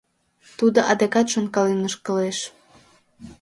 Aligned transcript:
Тудо 0.57 0.79
адакат 0.91 1.27
шонкален 1.33 1.79
ошкылеш. 1.87 2.37